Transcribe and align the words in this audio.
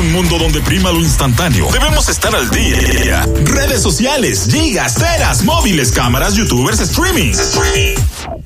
un 0.00 0.12
mundo 0.12 0.38
donde 0.38 0.60
prima 0.62 0.90
lo 0.90 1.00
instantáneo, 1.00 1.68
debemos 1.70 2.08
estar 2.08 2.34
al 2.34 2.48
día. 2.50 3.26
Redes 3.44 3.82
sociales, 3.82 4.48
gigas, 4.50 4.94
teras, 4.94 5.42
móviles, 5.42 5.92
cámaras, 5.92 6.34
youtubers, 6.34 6.80
streaming. 6.80 7.34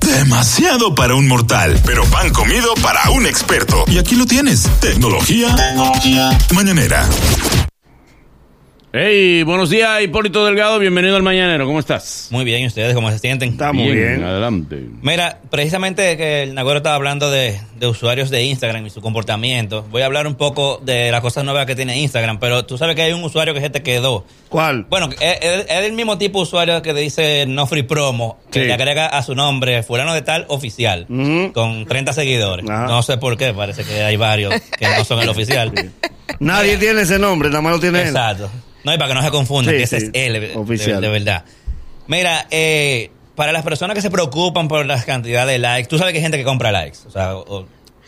Demasiado 0.01 0.93
para 0.95 1.15
un 1.15 1.27
mortal, 1.29 1.79
pero 1.85 2.03
pan 2.05 2.31
comido 2.31 2.73
para 2.81 3.09
un 3.11 3.25
experto. 3.25 3.85
Y 3.87 3.97
aquí 3.97 4.15
lo 4.15 4.25
tienes. 4.25 4.63
Tecnología, 4.81 5.55
Tecnología. 5.55 6.37
mañanera. 6.53 7.07
Hey, 8.97 9.43
buenos 9.43 9.69
días, 9.69 10.01
Hipólito 10.01 10.45
Delgado. 10.45 10.79
Bienvenido 10.79 11.17
al 11.17 11.21
Mañanero. 11.21 11.65
¿Cómo 11.65 11.79
estás? 11.79 12.29
Muy 12.31 12.45
bien, 12.45 12.61
¿y 12.61 12.67
ustedes 12.67 12.93
cómo 12.93 13.11
se 13.11 13.19
sienten? 13.19 13.49
Estamos 13.49 13.83
bien. 13.83 13.97
bien. 13.97 14.23
Adelante. 14.23 14.87
Mira, 15.01 15.41
precisamente 15.51 16.15
que 16.15 16.43
el 16.43 16.55
Nagoro 16.55 16.77
estaba 16.77 16.95
hablando 16.95 17.29
de, 17.29 17.59
usuarios 17.81 18.29
de 18.29 18.43
Instagram 18.43 18.85
y 18.85 18.89
su 18.89 19.01
comportamiento. 19.01 19.85
Voy 19.91 20.01
a 20.01 20.05
hablar 20.05 20.27
un 20.27 20.35
poco 20.35 20.79
de 20.81 21.11
las 21.11 21.19
cosas 21.19 21.43
nuevas 21.43 21.65
que 21.65 21.75
tiene 21.75 21.99
Instagram, 21.99 22.39
pero 22.39 22.65
tú 22.65 22.77
sabes 22.77 22.95
que 22.95 23.01
hay 23.01 23.11
un 23.11 23.21
usuario 23.21 23.53
que 23.53 23.59
se 23.59 23.69
te 23.69 23.83
quedó. 23.83 24.23
¿Cuál? 24.47 24.85
Bueno, 24.85 25.09
es, 25.19 25.65
el 25.67 25.91
mismo 25.91 26.17
tipo 26.17 26.39
de 26.39 26.43
usuario 26.43 26.81
que 26.81 26.93
dice 26.93 27.43
no 27.49 27.67
free 27.67 27.83
promo, 27.83 28.39
que 28.49 28.63
le 28.63 28.73
agrega 28.73 29.07
a 29.07 29.21
su 29.23 29.35
nombre 29.35 29.83
fulano 29.83 30.13
de 30.13 30.21
tal 30.21 30.45
oficial, 30.47 31.05
con 31.53 31.85
30 31.85 32.13
seguidores. 32.13 32.63
No 32.63 33.03
sé 33.03 33.17
por 33.17 33.35
qué, 33.35 33.53
parece 33.53 33.83
que 33.83 34.03
hay 34.03 34.15
varios 34.15 34.53
que 34.79 34.87
no 34.87 35.03
son 35.03 35.19
el 35.19 35.27
oficial. 35.35 35.73
Nadie 36.39 36.77
tiene 36.77 37.01
ese 37.01 37.19
nombre, 37.19 37.49
nada 37.49 37.61
más 37.61 37.73
lo 37.73 37.79
tiene 37.79 38.01
Exacto. 38.01 38.49
No, 38.83 38.93
y 38.93 38.97
para 38.97 39.09
que 39.09 39.13
no 39.15 39.21
se 39.23 39.31
confunda, 39.31 39.71
que 39.71 39.83
ese 39.83 39.97
es 39.97 40.09
él, 40.13 40.51
Oficial. 40.55 41.01
De, 41.01 41.09
verdad. 41.09 41.43
Mira, 42.07 42.45
eh, 42.51 43.09
para 43.33 43.51
las 43.51 43.63
personas 43.63 43.95
que 43.95 44.01
se 44.01 44.11
preocupan 44.11 44.67
por 44.67 44.85
la 44.85 45.01
cantidad 45.03 45.47
de 45.47 45.57
likes, 45.57 45.87
tú 45.87 45.97
sabes 45.97 46.13
que 46.13 46.19
hay 46.19 46.23
gente 46.23 46.37
que 46.37 46.43
compra 46.43 46.71
likes. 46.71 46.99
O 47.07 47.09
sea, 47.09 47.33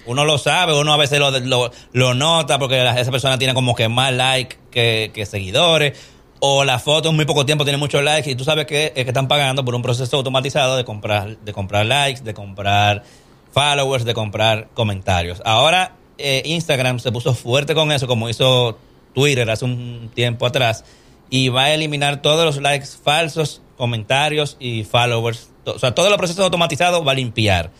uno 0.05 0.23
lo 0.23 0.37
sabe, 0.37 0.79
uno 0.79 0.93
a 0.93 0.97
veces 0.97 1.19
lo, 1.19 1.71
lo, 1.93 2.13
nota 2.13 2.59
porque 2.59 2.81
esa 2.81 3.11
persona 3.11 3.39
tiene 3.39 3.53
como 3.55 3.75
que 3.75 3.89
más 3.89 4.13
likes 4.13 4.57
que, 4.71 5.25
seguidores. 5.25 5.97
O 6.39 6.63
la 6.63 6.77
foto 6.77 7.09
en 7.09 7.15
muy 7.15 7.25
poco 7.25 7.47
tiempo 7.47 7.65
tiene 7.65 7.77
muchos 7.77 8.03
likes 8.03 8.29
y 8.29 8.35
tú 8.35 8.43
sabes 8.43 8.67
que, 8.67 8.91
que 8.93 9.01
están 9.01 9.27
pagando 9.27 9.65
por 9.65 9.73
un 9.73 9.81
proceso 9.81 10.17
automatizado 10.17 10.77
de 10.77 10.85
comprar, 10.85 11.37
de 11.39 11.51
comprar 11.51 11.87
likes, 11.87 12.21
de 12.21 12.35
comprar 12.35 13.03
followers, 13.51 14.05
de 14.05 14.13
comprar 14.13 14.67
comentarios. 14.75 15.41
Ahora 15.43 15.93
eh, 16.17 16.41
Instagram 16.45 16.99
se 16.99 17.11
puso 17.11 17.33
fuerte 17.33 17.73
con 17.75 17.91
eso, 17.91 18.07
como 18.07 18.29
hizo 18.29 18.77
Twitter 19.13 19.49
hace 19.49 19.65
un 19.65 20.11
tiempo 20.13 20.45
atrás 20.45 20.83
y 21.29 21.49
va 21.49 21.65
a 21.65 21.73
eliminar 21.73 22.21
todos 22.21 22.45
los 22.45 22.61
likes 22.61 22.87
falsos, 23.03 23.61
comentarios 23.77 24.57
y 24.59 24.83
followers. 24.83 25.49
O 25.65 25.79
sea, 25.79 25.93
todos 25.93 26.09
los 26.09 26.17
procesos 26.17 26.43
automatizados 26.43 27.05
va 27.05 27.11
a 27.11 27.15
limpiar. 27.15 27.71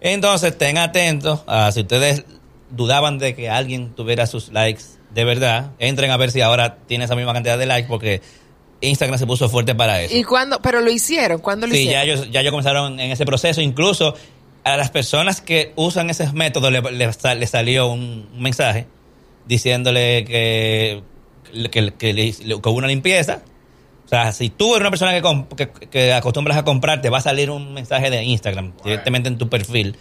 Entonces, 0.00 0.52
estén 0.52 0.78
atentos 0.78 1.40
a 1.46 1.70
si 1.72 1.80
ustedes 1.80 2.24
dudaban 2.70 3.18
de 3.18 3.34
que 3.34 3.50
alguien 3.50 3.94
tuviera 3.94 4.26
sus 4.26 4.50
likes 4.52 4.82
de 5.12 5.24
verdad, 5.24 5.70
entren 5.78 6.10
a 6.10 6.16
ver 6.16 6.30
si 6.30 6.40
ahora 6.40 6.78
tiene 6.86 7.04
esa 7.04 7.14
misma 7.14 7.32
cantidad 7.32 7.56
de 7.56 7.66
likes 7.66 7.88
porque 7.88 8.20
Instagram 8.80 9.18
se 9.18 9.26
puso 9.26 9.48
fuerte 9.48 9.74
para 9.74 10.02
eso. 10.02 10.16
¿Y 10.16 10.24
cuándo? 10.24 10.60
¿Pero 10.60 10.80
lo 10.80 10.90
hicieron? 10.90 11.40
¿Cuándo 11.40 11.66
lo 11.66 11.74
hicieron? 11.74 12.02
Sí, 12.02 12.06
ya 12.06 12.12
ellos, 12.12 12.30
ya 12.30 12.40
ellos 12.40 12.50
comenzaron 12.50 12.98
en 12.98 13.12
ese 13.12 13.24
proceso. 13.24 13.60
Incluso 13.60 14.16
a 14.64 14.76
las 14.78 14.90
personas 14.90 15.40
que 15.40 15.72
usan 15.76 16.10
ese 16.10 16.30
método 16.32 16.70
le, 16.70 17.46
salió 17.46 17.88
un 17.88 18.26
mensaje 18.38 18.86
diciéndole 19.46 20.24
que, 20.24 21.02
que, 21.70 21.92
que, 21.92 22.34
hubo 22.54 22.78
una 22.78 22.88
limpieza. 22.88 23.42
O 24.06 24.08
sea, 24.08 24.32
si 24.32 24.48
tú 24.48 24.74
eres 24.74 24.80
una 24.80 24.90
persona 24.90 25.12
que, 25.56 25.68
que, 25.90 26.12
acostumbras 26.14 26.56
a 26.56 26.64
comprar, 26.64 27.02
te 27.02 27.10
va 27.10 27.18
a 27.18 27.20
salir 27.20 27.50
un 27.50 27.74
mensaje 27.74 28.10
de 28.10 28.24
Instagram 28.24 28.72
directamente 28.82 29.28
en 29.28 29.38
tu 29.38 29.48
perfil. 29.48 29.96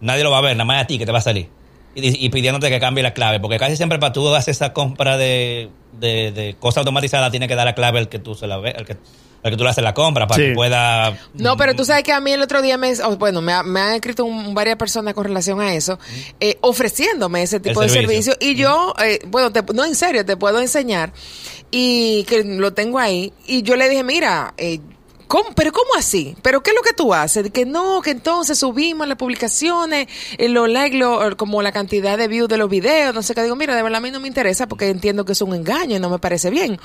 Nadie 0.00 0.24
lo 0.24 0.30
va 0.30 0.38
a 0.38 0.42
ver, 0.42 0.56
nada 0.56 0.64
más 0.64 0.82
a 0.82 0.86
ti 0.86 0.98
que 0.98 1.06
te 1.06 1.12
va 1.12 1.18
a 1.18 1.22
salir. 1.22 1.48
Y, 1.94 2.28
pidiéndote 2.28 2.70
que 2.70 2.78
cambie 2.78 3.02
la 3.02 3.14
clave. 3.14 3.40
Porque 3.40 3.58
casi 3.58 3.76
siempre 3.76 3.98
para 3.98 4.12
tú 4.12 4.32
hacer 4.34 4.52
esa 4.52 4.72
compra 4.72 5.16
de, 5.16 5.70
de, 5.92 6.30
de 6.32 6.56
cosa 6.58 6.80
automatizada, 6.80 7.30
tiene 7.30 7.48
que 7.48 7.56
dar 7.56 7.66
la 7.66 7.74
clave 7.74 7.98
al 7.98 8.08
que 8.08 8.18
tú 8.18 8.34
se 8.34 8.46
la 8.46 8.58
ve, 8.58 8.70
al 8.70 8.84
que 8.84 8.96
que 9.42 9.56
tú 9.56 9.64
le 9.64 9.70
haces 9.70 9.84
la 9.84 9.94
compra, 9.94 10.26
para 10.26 10.44
que 10.44 10.52
pueda... 10.52 11.18
No, 11.34 11.56
pero 11.56 11.74
tú 11.74 11.84
sabes 11.84 12.02
que 12.02 12.12
a 12.12 12.20
mí 12.20 12.32
el 12.32 12.42
otro 12.42 12.60
día 12.62 12.76
me... 12.76 12.94
Bueno, 13.18 13.40
me, 13.40 13.62
me 13.62 13.80
han 13.80 13.94
escrito 13.94 14.26
varias 14.52 14.76
personas 14.76 15.14
con 15.14 15.24
relación 15.24 15.60
a 15.60 15.74
eso, 15.74 15.98
eh, 16.40 16.58
ofreciéndome 16.60 17.42
ese 17.42 17.60
tipo 17.60 17.80
de 17.80 17.88
servicio. 17.88 18.34
Y 18.40 18.54
yo, 18.56 18.94
eh, 19.02 19.20
bueno, 19.26 19.50
no, 19.74 19.84
en 19.84 19.94
serio, 19.94 20.24
te 20.24 20.36
puedo 20.36 20.60
enseñar. 20.60 21.12
Y 21.70 22.24
que 22.24 22.42
lo 22.44 22.72
tengo 22.72 22.98
ahí. 22.98 23.32
Y 23.46 23.62
yo 23.62 23.76
le 23.76 23.88
dije, 23.88 24.02
mira... 24.02 24.54
Eh, 24.56 24.80
¿Cómo? 25.28 25.50
¿Pero 25.54 25.72
cómo 25.72 25.90
así? 25.98 26.34
¿Pero 26.40 26.62
qué 26.62 26.70
es 26.70 26.74
lo 26.74 26.80
que 26.80 26.94
tú 26.94 27.12
haces? 27.12 27.50
Que 27.50 27.66
no, 27.66 28.00
que 28.00 28.12
entonces 28.12 28.58
subimos 28.58 29.06
las 29.06 29.18
publicaciones, 29.18 30.08
los 30.38 30.70
likes, 30.70 30.98
como 31.36 31.60
la 31.60 31.70
cantidad 31.70 32.16
de 32.16 32.28
views 32.28 32.48
de 32.48 32.56
los 32.56 32.70
videos, 32.70 33.14
no 33.14 33.22
sé 33.22 33.34
qué. 33.34 33.42
Digo, 33.42 33.54
mira, 33.54 33.76
de 33.76 33.82
verdad 33.82 33.98
a 33.98 34.00
mí 34.00 34.10
no 34.10 34.20
me 34.20 34.26
interesa 34.26 34.66
porque 34.66 34.88
entiendo 34.88 35.26
que 35.26 35.32
es 35.32 35.42
un 35.42 35.54
engaño 35.54 35.96
y 35.96 36.00
no 36.00 36.08
me 36.08 36.18
parece 36.18 36.48
bien. 36.48 36.80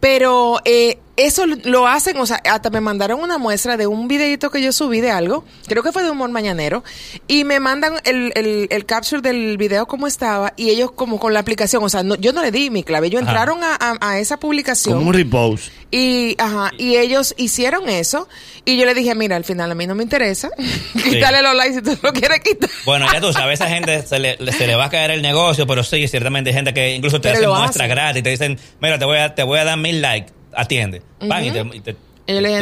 Pero 0.00 0.58
eh, 0.64 0.98
eso 1.18 1.46
lo 1.46 1.88
hacen, 1.88 2.16
o 2.18 2.26
sea, 2.26 2.40
hasta 2.48 2.70
me 2.70 2.80
mandaron 2.80 3.20
una 3.20 3.38
muestra 3.38 3.76
de 3.76 3.88
un 3.88 4.06
videito 4.06 4.50
que 4.50 4.62
yo 4.62 4.72
subí 4.72 5.00
de 5.00 5.10
algo, 5.10 5.44
creo 5.66 5.82
que 5.82 5.90
fue 5.90 6.04
de 6.04 6.10
humor 6.10 6.30
mañanero, 6.30 6.84
y 7.26 7.42
me 7.42 7.58
mandan 7.58 7.94
el, 8.04 8.32
el, 8.36 8.68
el 8.70 8.86
capture 8.86 9.20
del 9.20 9.56
video 9.58 9.86
como 9.86 10.06
estaba, 10.06 10.54
y 10.56 10.70
ellos 10.70 10.92
como 10.92 11.18
con 11.18 11.34
la 11.34 11.40
aplicación, 11.40 11.82
o 11.82 11.88
sea, 11.88 12.04
yo 12.20 12.32
no 12.32 12.40
le 12.40 12.52
di 12.52 12.70
mi 12.70 12.84
clave, 12.84 13.08
ellos 13.08 13.22
entraron 13.22 13.58
a, 13.64 13.98
a, 14.00 14.20
esa 14.20 14.38
publicación. 14.38 14.94
Como 14.94 15.08
un 15.08 15.14
repost. 15.14 15.72
Y, 15.90 16.36
ajá, 16.38 16.70
y 16.78 16.96
ellos 16.96 17.34
hicieron 17.36 17.88
eso, 17.88 18.28
y 18.64 18.78
yo 18.78 18.86
le 18.86 18.94
dije, 18.94 19.16
mira, 19.16 19.34
al 19.34 19.44
final 19.44 19.72
a 19.72 19.74
mí 19.74 19.88
no 19.88 19.96
me 19.96 20.04
interesa, 20.04 20.50
quítale 21.02 21.42
los 21.42 21.56
likes 21.56 21.74
si 21.74 21.82
tú 21.82 21.98
lo 22.00 22.12
quieres 22.12 22.40
quitar. 22.44 22.70
Bueno, 22.84 23.06
ya 23.12 23.20
tú 23.20 23.32
sabes, 23.32 23.60
a 23.60 23.64
esa 23.64 23.74
gente 23.74 24.02
se 24.02 24.20
le, 24.20 24.36
se 24.52 24.68
le 24.68 24.76
va 24.76 24.84
a 24.84 24.90
caer 24.90 25.10
el 25.10 25.22
negocio, 25.22 25.66
pero 25.66 25.82
sí, 25.82 26.06
ciertamente 26.06 26.50
hay 26.50 26.54
gente 26.54 26.72
que 26.72 26.94
incluso 26.94 27.20
te 27.20 27.30
hace 27.30 27.48
muestra 27.48 27.88
gratis, 27.88 28.22
te 28.22 28.30
dicen, 28.30 28.56
mira, 28.80 29.00
te 29.00 29.04
voy 29.04 29.18
a, 29.18 29.34
te 29.34 29.42
voy 29.42 29.58
a 29.58 29.64
dar 29.64 29.76
mil 29.76 30.00
likes 30.00 30.37
atiende. 30.54 31.02
y 31.20 31.50
te, 31.50 31.60
y 31.74 31.80
te, 31.80 31.96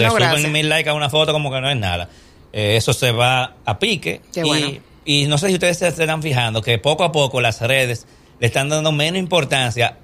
suben 0.08 0.52
mil 0.52 0.68
likes 0.68 0.88
a 0.88 0.94
una 0.94 1.10
foto 1.10 1.32
como 1.32 1.50
que 1.50 1.60
no 1.60 1.70
es 1.70 1.76
nada. 1.76 2.08
Eh, 2.52 2.76
eso 2.76 2.92
se 2.92 3.12
va 3.12 3.54
a 3.64 3.78
pique. 3.78 4.20
y, 4.34 4.80
y 5.04 5.26
no 5.26 5.38
sé 5.38 5.48
si 5.48 5.54
ustedes 5.54 5.78
se 5.78 5.88
están 5.88 6.22
fijando 6.22 6.62
que 6.62 6.78
poco 6.78 7.04
a 7.04 7.12
poco 7.12 7.40
las 7.40 7.60
redes 7.60 8.06
le 8.40 8.46
están 8.46 8.68
dando 8.68 8.92
menos 8.92 9.18
importancia 9.18 9.96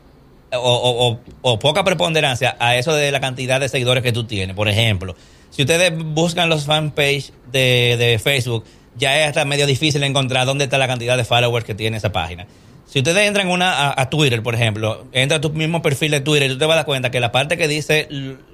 o, 0.54 1.18
o, 1.40 1.58
poca 1.58 1.84
preponderancia 1.84 2.56
a 2.58 2.76
eso 2.76 2.94
de 2.94 3.10
la 3.10 3.20
cantidad 3.20 3.60
de 3.60 3.68
seguidores 3.68 4.02
que 4.02 4.12
tú 4.12 4.24
tienes. 4.24 4.54
Por 4.54 4.68
ejemplo, 4.68 5.16
si 5.50 5.62
ustedes 5.62 5.92
buscan 5.96 6.48
los 6.48 6.64
fanpage 6.64 7.32
de, 7.50 7.96
de 7.98 8.18
Facebook, 8.18 8.64
ya 8.96 9.20
es 9.20 9.28
hasta 9.28 9.44
medio 9.44 9.66
difícil 9.66 10.02
encontrar 10.02 10.46
dónde 10.46 10.64
está 10.64 10.78
la 10.78 10.86
cantidad 10.86 11.16
de 11.16 11.24
followers 11.24 11.64
que 11.64 11.74
tiene 11.74 11.96
esa 11.96 12.12
página. 12.12 12.46
Si 12.86 12.98
ustedes 12.98 13.26
entran 13.26 13.48
una, 13.48 13.94
a, 13.98 14.10
Twitter, 14.10 14.42
por 14.42 14.54
ejemplo, 14.54 15.06
entra 15.12 15.38
a 15.38 15.40
tu 15.40 15.50
mismo 15.50 15.80
perfil 15.80 16.10
de 16.10 16.20
Twitter 16.20 16.50
y 16.50 16.52
tú 16.54 16.58
te 16.58 16.66
vas 16.66 16.74
a 16.74 16.76
dar 16.76 16.84
cuenta 16.84 17.10
que 17.10 17.20
la 17.20 17.32
parte 17.32 17.56
que 17.56 17.66
dice 17.66 18.08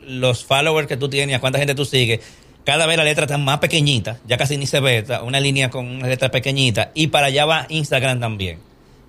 los 0.07 0.45
followers 0.45 0.87
que 0.87 0.97
tú 0.97 1.09
tienes, 1.09 1.35
a 1.35 1.41
cuánta 1.41 1.59
gente 1.59 1.75
tú 1.75 1.85
sigues, 1.85 2.21
cada 2.65 2.87
vez 2.87 2.97
la 2.97 3.05
letra 3.05 3.25
está 3.25 3.39
más 3.39 3.59
pequeñita, 3.59 4.19
ya 4.27 4.37
casi 4.37 4.57
ni 4.57 4.67
se 4.67 4.79
ve, 4.79 5.05
una 5.25 5.41
línea 5.41 5.71
con 5.71 5.87
una 5.89 6.07
letra 6.07 6.31
pequeñita. 6.31 6.93
Y 6.95 7.09
para 7.09 7.29
allá 7.29 7.47
va 7.47 7.67
Instagram 7.69 8.21
también. 8.21 8.61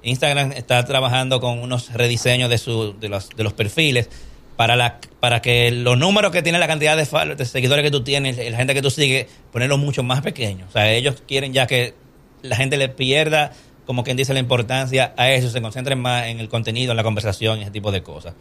Instagram 0.01 0.53
está 0.53 0.83
trabajando 0.85 1.39
con 1.39 1.59
unos 1.59 1.93
rediseños 1.93 2.49
de, 2.49 2.57
su, 2.57 2.97
de, 2.99 3.09
los, 3.09 3.29
de 3.29 3.43
los 3.43 3.53
perfiles 3.53 4.09
para, 4.55 4.75
la, 4.75 4.99
para 5.19 5.41
que 5.41 5.71
los 5.71 5.97
números 5.97 6.31
que 6.31 6.41
tiene 6.41 6.59
la 6.59 6.67
cantidad 6.67 6.97
de, 6.97 7.45
seguidores 7.45 7.83
que 7.83 7.91
tú 7.91 8.03
tienes, 8.03 8.37
la 8.37 8.57
gente 8.57 8.73
que 8.73 8.81
tú 8.81 8.89
sigues, 8.89 9.27
ponerlo 9.51 9.77
mucho 9.77 10.03
más 10.03 10.21
pequeño. 10.21 10.65
O 10.67 10.71
sea, 10.71 10.91
ellos 10.91 11.23
quieren 11.27 11.53
ya 11.53 11.65
que 11.65 11.93
la 12.41 12.55
gente 12.55 12.77
le 12.77 12.89
pierda 12.89 13.51
como 13.89 14.03
quien 14.03 14.15
dice, 14.15 14.35
la 14.35 14.39
importancia 14.39 15.15
a 15.17 15.31
eso, 15.31 15.49
se 15.49 15.63
concentren 15.63 15.99
más 15.99 16.27
en 16.27 16.39
el 16.39 16.47
contenido, 16.47 16.91
en 16.91 16.97
la 16.97 17.01
conversación 17.01 17.57
y 17.57 17.63
ese 17.63 17.71
tipo 17.71 17.91
de 17.91 18.03
cosas. 18.03 18.35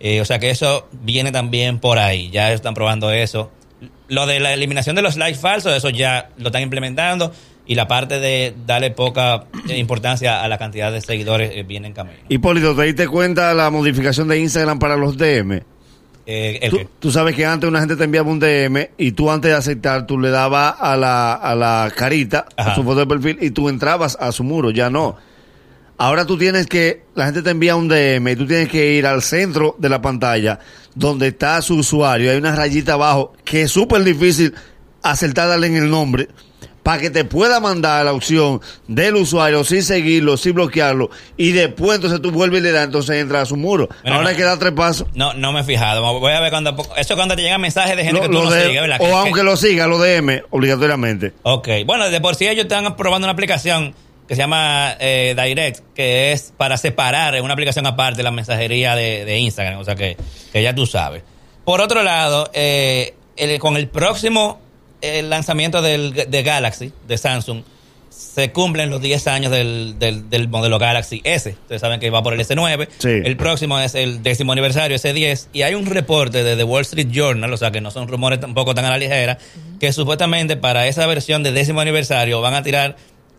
Eh, 0.00 0.22
o 0.22 0.24
sea 0.24 0.38
que 0.38 0.48
eso 0.48 0.88
viene 0.92 1.30
también 1.30 1.78
por 1.78 1.98
ahí, 1.98 2.30
ya 2.30 2.50
están 2.54 2.72
probando 2.72 3.10
eso. 3.10 3.50
Lo 4.08 4.24
de 4.24 4.40
la 4.40 4.54
eliminación 4.54 4.96
de 4.96 5.02
los 5.02 5.18
likes 5.18 5.38
falsos, 5.38 5.76
eso 5.76 5.90
ya 5.90 6.30
lo 6.38 6.46
están 6.46 6.62
implementando 6.62 7.34
y 7.66 7.74
la 7.74 7.86
parte 7.86 8.18
de 8.18 8.54
darle 8.64 8.92
poca 8.92 9.44
importancia 9.68 10.42
a 10.42 10.48
la 10.48 10.56
cantidad 10.56 10.90
de 10.90 11.02
seguidores 11.02 11.50
eh, 11.54 11.64
viene 11.64 11.88
en 11.88 11.92
camino. 11.92 12.20
Hipólito, 12.30 12.74
¿te 12.74 12.84
diste 12.84 13.06
cuenta 13.06 13.52
la 13.52 13.68
modificación 13.68 14.26
de 14.28 14.38
Instagram 14.38 14.78
para 14.78 14.96
los 14.96 15.18
DM? 15.18 15.60
Eh, 16.26 16.88
tú, 17.00 17.10
sabes 17.10 17.36
que 17.36 17.44
antes 17.44 17.68
una 17.68 17.80
gente 17.80 17.96
te 17.96 18.04
enviaba 18.04 18.30
un 18.30 18.38
DM 18.38 18.88
y 18.96 19.12
tú 19.12 19.30
antes 19.30 19.50
de 19.50 19.56
aceptar, 19.56 20.06
tú 20.06 20.18
le 20.18 20.30
dabas 20.30 20.74
a 20.80 20.96
la, 20.96 21.34
a 21.34 21.54
la 21.54 21.92
carita, 21.94 22.46
a 22.56 22.74
su 22.74 22.82
foto 22.82 23.00
de 23.00 23.06
perfil 23.06 23.38
y 23.42 23.50
tú 23.50 23.68
entrabas 23.68 24.16
a 24.18 24.32
su 24.32 24.42
muro, 24.42 24.70
ya 24.70 24.88
no. 24.88 25.16
Ahora 25.98 26.24
tú 26.24 26.38
tienes 26.38 26.66
que, 26.66 27.04
la 27.14 27.26
gente 27.26 27.42
te 27.42 27.50
envía 27.50 27.76
un 27.76 27.88
DM 27.88 28.26
y 28.28 28.36
tú 28.36 28.46
tienes 28.46 28.68
que 28.68 28.94
ir 28.94 29.06
al 29.06 29.22
centro 29.22 29.76
de 29.78 29.88
la 29.88 30.00
pantalla 30.00 30.58
donde 30.94 31.28
está 31.28 31.60
su 31.60 31.76
usuario, 31.76 32.30
hay 32.30 32.38
una 32.38 32.54
rayita 32.54 32.94
abajo 32.94 33.34
que 33.44 33.62
es 33.62 33.70
súper 33.70 34.02
difícil 34.02 34.54
acertar 35.02 35.48
darle 35.48 35.66
en 35.66 35.76
el 35.76 35.90
nombre 35.90 36.28
para 36.84 37.00
que 37.00 37.10
te 37.10 37.24
pueda 37.24 37.58
mandar 37.58 38.04
la 38.04 38.12
opción 38.12 38.60
del 38.86 39.16
usuario 39.16 39.64
sin 39.64 39.82
seguirlo, 39.82 40.36
sin 40.36 40.52
bloquearlo, 40.52 41.10
y 41.36 41.50
después 41.50 41.96
entonces 41.96 42.20
tú 42.20 42.30
vuelves 42.30 42.60
y 42.60 42.62
le 42.62 42.72
das, 42.72 42.84
entonces 42.84 43.16
entra 43.16 43.40
a 43.40 43.46
su 43.46 43.56
muro. 43.56 43.88
Ahora 44.04 44.28
hay 44.28 44.36
que 44.36 44.44
dar 44.44 44.58
tres 44.58 44.72
pasos. 44.72 45.08
No, 45.14 45.32
no 45.32 45.52
me 45.52 45.60
he 45.60 45.64
fijado. 45.64 46.02
Voy 46.20 46.32
a 46.32 46.40
ver 46.40 46.50
cuando. 46.50 46.76
Eso 46.96 47.16
cuando 47.16 47.34
te 47.34 47.42
llegan 47.42 47.60
mensajes 47.60 47.96
de 47.96 48.04
gente 48.04 48.20
que 48.20 48.28
tú 48.28 48.32
no 48.34 48.50
sigues, 48.50 48.80
¿verdad? 48.80 48.98
O 49.00 49.16
aunque 49.16 49.42
lo 49.42 49.56
siga, 49.56 49.86
lo 49.86 49.98
DM, 49.98 50.42
obligatoriamente. 50.50 51.32
Ok. 51.42 51.68
Bueno, 51.86 52.10
de 52.10 52.20
por 52.20 52.34
sí 52.34 52.46
ellos 52.46 52.64
están 52.64 52.94
probando 52.96 53.26
una 53.26 53.32
aplicación 53.32 53.94
que 54.28 54.34
se 54.34 54.42
llama 54.42 54.94
eh, 55.00 55.34
Direct, 55.38 55.80
que 55.94 56.32
es 56.32 56.52
para 56.56 56.76
separar 56.76 57.34
en 57.34 57.44
una 57.44 57.54
aplicación 57.54 57.86
aparte 57.86 58.22
la 58.22 58.30
mensajería 58.30 58.94
de, 58.94 59.38
Instagram, 59.38 59.78
o 59.80 59.84
sea 59.84 59.94
que, 59.94 60.16
ya 60.52 60.74
tú 60.74 60.86
sabes. 60.86 61.22
Por 61.64 61.80
otro 61.80 62.02
lado, 62.02 62.50
eh, 62.52 63.14
con 63.58 63.76
el 63.76 63.88
próximo 63.88 64.60
eh, 65.04 65.22
lanzamiento 65.22 65.82
del, 65.82 66.12
de 66.12 66.42
Galaxy, 66.42 66.92
de 67.06 67.18
Samsung, 67.18 67.62
se 68.14 68.52
cumplen 68.52 68.90
los 68.90 69.00
10 69.00 69.26
años 69.26 69.50
del, 69.50 69.98
del, 69.98 70.48
modelo 70.48 70.78
Galaxy 70.78 71.20
S. 71.24 71.50
Ustedes 71.50 71.80
saben 71.80 71.98
que 71.98 72.10
va 72.10 72.22
por 72.22 72.32
el 72.32 72.40
S9. 72.40 72.88
El 73.24 73.36
próximo 73.36 73.78
es 73.80 73.94
el 73.94 74.22
décimo 74.22 74.52
aniversario, 74.52 74.96
S10. 74.96 75.48
Y 75.52 75.62
hay 75.62 75.74
un 75.74 75.86
reporte 75.86 76.44
de 76.44 76.56
The 76.56 76.64
Wall 76.64 76.82
Street 76.82 77.08
Journal, 77.10 77.52
o 77.52 77.56
sea 77.56 77.70
que 77.70 77.80
no 77.80 77.90
son 77.90 78.06
rumores 78.06 78.40
tampoco 78.40 78.74
tan 78.74 78.84
a 78.84 78.90
la 78.90 78.98
ligera, 78.98 79.38
que 79.80 79.92
supuestamente 79.92 80.56
para 80.56 80.86
esa 80.86 81.06
versión 81.06 81.42
de 81.42 81.52
décimo 81.52 81.80
aniversario 81.80 82.40
van 82.40 82.54
a 82.54 82.62
tirar 82.62 82.96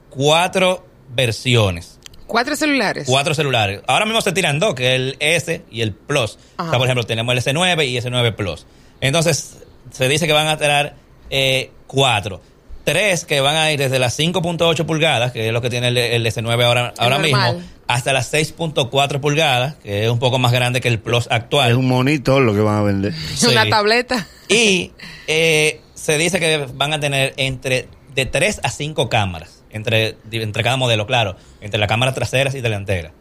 cuatro 0.09 0.85
versiones. 1.09 1.99
¿Cuatro 2.27 2.55
celulares? 2.55 3.05
Cuatro 3.07 3.33
celulares. 3.33 3.81
Ahora 3.87 4.05
mismo 4.05 4.21
se 4.21 4.31
tiran 4.33 4.59
dos, 4.59 4.75
que 4.75 4.89
es 4.89 4.95
el 4.95 5.17
S 5.19 5.61
y 5.71 5.81
el 5.81 5.93
Plus. 5.93 6.37
O 6.57 6.69
sea, 6.69 6.77
por 6.77 6.87
ejemplo, 6.87 7.03
tenemos 7.03 7.33
el 7.33 7.41
S9 7.41 7.87
y 7.87 7.97
S9 7.97 8.35
Plus. 8.35 8.65
Entonces, 8.99 9.57
se 9.91 10.09
dice 10.09 10.25
que 10.27 10.33
van 10.33 10.47
a 10.47 10.57
tirar 10.57 10.95
eh, 11.29 11.71
cuatro. 11.87 12.41
Tres 12.83 13.25
que 13.25 13.41
van 13.41 13.55
a 13.55 13.71
ir 13.71 13.79
desde 13.79 13.97
las 13.97 14.17
5.8 14.17 14.85
pulgadas, 14.85 15.31
que 15.31 15.47
es 15.47 15.53
lo 15.53 15.61
que 15.61 15.71
tiene 15.71 15.87
el, 15.87 16.25
S9 16.25 16.63
ahora, 16.63 16.93
ahora 16.99 17.17
mismo, 17.17 17.59
hasta 17.87 18.13
las 18.13 18.31
6.4 18.31 19.19
pulgadas, 19.19 19.75
que 19.75 20.05
es 20.05 20.09
un 20.11 20.19
poco 20.19 20.37
más 20.37 20.51
grande 20.51 20.81
que 20.81 20.87
el 20.87 20.99
Plus 20.99 21.27
actual. 21.31 21.71
Es 21.71 21.77
un 21.77 21.87
monitor 21.87 22.43
lo 22.43 22.53
que 22.53 22.59
van 22.59 22.77
a 22.77 22.83
vender. 22.83 23.13
Una 23.49 23.67
tableta. 23.67 24.27
Y 24.49 24.91
eh, 25.25 25.81
se 25.95 26.19
dice 26.19 26.39
que 26.39 26.67
van 26.75 26.93
a 26.93 26.99
tener 26.99 27.33
entre 27.37 27.87
de 28.13 28.25
3 28.27 28.61
a 28.63 28.69
5 28.69 29.09
cámaras, 29.09 29.63
entre, 29.71 30.17
entre 30.31 30.63
cada 30.63 30.77
modelo, 30.77 31.07
claro, 31.07 31.35
entre 31.61 31.79
las 31.79 31.89
cámaras 31.89 32.13
traseras 32.13 32.53
y 32.53 32.61
delanteras. 32.61 33.11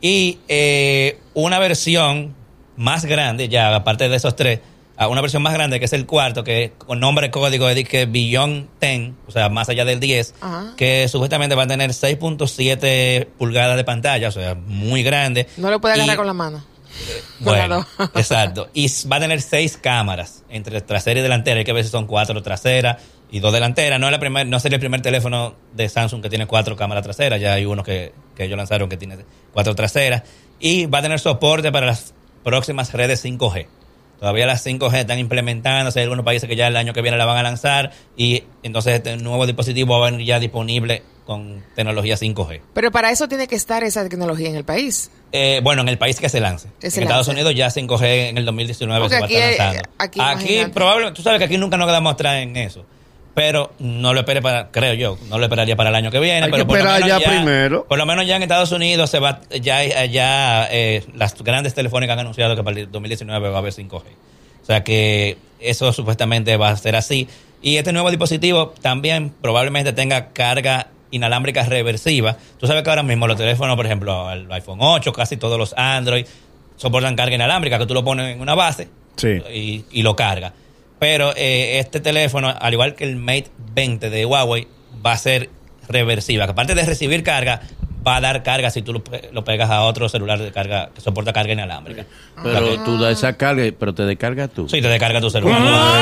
Y 0.00 0.38
eh, 0.48 1.18
una 1.34 1.58
versión 1.58 2.34
más 2.76 3.04
grande, 3.04 3.48
ya 3.48 3.74
aparte 3.74 4.08
de 4.08 4.16
esos 4.16 4.34
tres, 4.34 4.60
una 4.98 5.20
versión 5.20 5.42
más 5.42 5.52
grande 5.52 5.78
que 5.78 5.86
es 5.86 5.92
el 5.92 6.06
cuarto, 6.06 6.44
que 6.44 6.72
con 6.78 7.00
nombre 7.00 7.30
código 7.30 7.66
de 7.66 7.84
que 7.84 8.06
Beyond 8.06 8.68
10, 8.80 9.12
o 9.26 9.30
sea, 9.30 9.48
más 9.48 9.68
allá 9.68 9.84
del 9.84 10.00
10, 10.00 10.34
que 10.76 11.08
supuestamente 11.08 11.54
va 11.54 11.64
a 11.64 11.66
tener 11.66 11.90
6.7 11.90 13.26
pulgadas 13.38 13.76
de 13.76 13.84
pantalla, 13.84 14.28
o 14.28 14.32
sea, 14.32 14.54
muy 14.54 15.02
grande. 15.02 15.48
No 15.56 15.70
lo 15.70 15.80
puede 15.80 15.94
agarrar 15.94 16.16
con 16.16 16.26
la 16.26 16.34
mano. 16.34 16.72
bueno, 17.40 17.86
exacto. 18.14 18.68
Y 18.74 18.88
va 19.10 19.16
a 19.16 19.20
tener 19.20 19.40
seis 19.40 19.76
cámaras 19.76 20.44
entre 20.48 20.80
trasera 20.80 21.20
y 21.20 21.22
delantera. 21.22 21.58
Hay 21.58 21.64
que 21.64 21.72
ver 21.72 21.84
si 21.84 21.90
son 21.90 22.06
cuatro 22.06 22.42
traseras 22.42 23.02
y 23.30 23.40
dos 23.40 23.52
delanteras. 23.52 23.98
No, 23.98 24.06
es 24.06 24.12
la 24.12 24.18
primer, 24.18 24.46
no 24.46 24.60
sería 24.60 24.76
el 24.76 24.80
primer 24.80 25.02
teléfono 25.02 25.54
de 25.72 25.88
Samsung 25.88 26.22
que 26.22 26.28
tiene 26.28 26.46
cuatro 26.46 26.76
cámaras 26.76 27.04
traseras. 27.04 27.40
Ya 27.40 27.54
hay 27.54 27.64
uno 27.64 27.82
que, 27.82 28.12
que 28.36 28.44
ellos 28.44 28.56
lanzaron 28.56 28.88
que 28.88 28.96
tiene 28.96 29.18
cuatro 29.52 29.74
traseras. 29.74 30.22
Y 30.60 30.86
va 30.86 30.98
a 30.98 31.02
tener 31.02 31.18
soporte 31.18 31.72
para 31.72 31.86
las 31.86 32.14
próximas 32.44 32.92
redes 32.92 33.24
5G. 33.24 33.66
Todavía 34.22 34.46
las 34.46 34.64
5G 34.64 34.98
están 34.98 35.18
implementándose, 35.18 35.98
hay 35.98 36.04
algunos 36.04 36.24
países 36.24 36.48
que 36.48 36.54
ya 36.54 36.68
el 36.68 36.76
año 36.76 36.92
que 36.92 37.02
viene 37.02 37.16
la 37.16 37.24
van 37.24 37.38
a 37.38 37.42
lanzar 37.42 37.90
y 38.16 38.44
entonces 38.62 38.94
este 38.94 39.16
nuevo 39.16 39.46
dispositivo 39.46 39.98
va 39.98 40.06
a 40.06 40.10
venir 40.12 40.24
ya 40.24 40.38
disponible 40.38 41.02
con 41.26 41.64
tecnología 41.74 42.14
5G. 42.14 42.60
Pero 42.72 42.92
para 42.92 43.10
eso 43.10 43.26
tiene 43.26 43.48
que 43.48 43.56
estar 43.56 43.82
esa 43.82 44.08
tecnología 44.08 44.48
en 44.48 44.54
el 44.54 44.62
país. 44.62 45.10
Eh, 45.32 45.60
bueno, 45.64 45.82
en 45.82 45.88
el 45.88 45.98
país 45.98 46.20
que 46.20 46.28
se 46.28 46.38
lance. 46.38 46.68
en 46.80 47.02
Estados 47.02 47.26
Unidos 47.26 47.52
ya 47.56 47.66
5G 47.66 48.28
en 48.28 48.38
el 48.38 48.44
2019 48.44 49.08
se 49.08 49.18
va 49.18 49.26
a 49.26 49.28
estar 49.28 49.58
lanzando. 49.58 49.90
Aquí, 49.98 50.20
aquí 50.22 50.70
probablemente, 50.72 51.16
tú 51.16 51.24
sabes 51.24 51.40
que 51.40 51.46
aquí 51.46 51.58
nunca 51.58 51.76
nos 51.76 51.88
quedamos 51.88 52.12
atrás 52.12 52.36
en 52.36 52.56
eso 52.56 52.86
pero 53.34 53.72
no 53.78 54.12
lo 54.12 54.20
espere 54.20 54.42
para, 54.42 54.70
creo 54.70 54.94
yo, 54.94 55.18
no 55.28 55.38
lo 55.38 55.44
esperaría 55.44 55.74
para 55.74 55.88
el 55.88 55.94
año 55.94 56.10
que 56.10 56.20
viene. 56.20 56.48
pero 56.50 56.66
por 56.66 56.78
esperar 56.78 57.06
ya, 57.06 57.18
primero. 57.18 57.86
Por 57.86 57.98
lo 57.98 58.06
menos 58.06 58.26
ya 58.26 58.36
en 58.36 58.42
Estados 58.42 58.72
Unidos 58.72 59.10
se 59.10 59.18
va, 59.18 59.40
ya, 59.60 60.04
ya 60.04 60.68
eh, 60.70 61.04
las 61.14 61.34
grandes 61.42 61.74
telefónicas 61.74 62.14
han 62.14 62.20
anunciado 62.20 62.54
que 62.56 62.62
para 62.62 62.78
el 62.78 62.90
2019 62.90 63.48
va 63.48 63.56
a 63.56 63.58
haber 63.58 63.72
5G. 63.72 64.02
O 64.62 64.64
sea 64.64 64.84
que 64.84 65.38
eso 65.60 65.92
supuestamente 65.92 66.56
va 66.56 66.70
a 66.70 66.76
ser 66.76 66.94
así. 66.94 67.28
Y 67.62 67.76
este 67.76 67.92
nuevo 67.92 68.10
dispositivo 68.10 68.74
también 68.80 69.32
probablemente 69.40 69.92
tenga 69.92 70.28
carga 70.32 70.88
inalámbrica 71.10 71.64
reversiva. 71.64 72.36
Tú 72.58 72.66
sabes 72.66 72.82
que 72.82 72.90
ahora 72.90 73.02
mismo 73.02 73.26
los 73.26 73.36
teléfonos, 73.36 73.76
por 73.76 73.86
ejemplo, 73.86 74.30
el 74.30 74.50
iPhone 74.52 74.78
8, 74.80 75.12
casi 75.12 75.36
todos 75.36 75.58
los 75.58 75.74
Android, 75.76 76.26
soportan 76.76 77.16
carga 77.16 77.34
inalámbrica, 77.34 77.78
que 77.78 77.86
tú 77.86 77.94
lo 77.94 78.04
pones 78.04 78.34
en 78.34 78.40
una 78.40 78.54
base 78.54 78.88
y, 79.52 79.84
y 79.90 80.02
lo 80.02 80.16
carga. 80.16 80.52
Pero 81.02 81.34
eh, 81.34 81.80
este 81.80 81.98
teléfono, 81.98 82.54
al 82.56 82.72
igual 82.72 82.94
que 82.94 83.02
el 83.02 83.16
Mate 83.16 83.50
20 83.74 84.08
de 84.08 84.24
Huawei, 84.24 84.68
va 85.04 85.10
a 85.10 85.18
ser 85.18 85.50
reversiva. 85.88 86.44
Que 86.44 86.52
aparte 86.52 86.76
de 86.76 86.84
recibir 86.84 87.24
carga, 87.24 87.60
va 88.06 88.18
a 88.18 88.20
dar 88.20 88.44
carga 88.44 88.70
si 88.70 88.82
tú 88.82 88.92
lo, 88.92 89.44
pegas 89.44 89.68
a 89.68 89.82
otro 89.82 90.08
celular 90.08 90.38
de 90.38 90.52
carga 90.52 90.90
que 90.94 91.00
soporta 91.00 91.32
carga 91.32 91.54
inalámbrica. 91.54 92.06
Pero 92.40 92.84
tú 92.84 92.98
das 92.98 93.18
esa 93.18 93.36
carga, 93.36 93.64
pero 93.76 93.92
te 93.92 94.04
descarga 94.04 94.46
tú. 94.46 94.68
Sí, 94.68 94.80
te 94.80 94.86
descarga 94.86 95.20
tu 95.20 95.28
celular. 95.28 95.60
no, 95.60 95.96